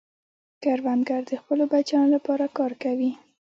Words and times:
کروندګر 0.63 1.21
د 1.31 1.31
خپلو 1.41 1.63
بچیانو 1.71 2.13
لپاره 2.15 2.45
کار 2.57 2.71
کوي 2.83 3.11